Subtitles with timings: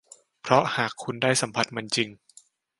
[0.41, 2.09] เพราะหากคุณได้สัมผัสมันจริง